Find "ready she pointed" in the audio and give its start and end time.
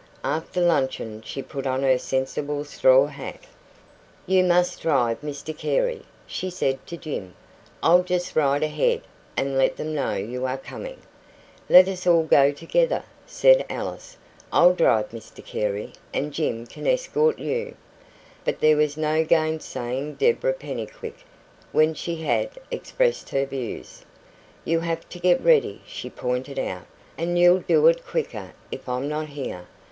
25.43-26.57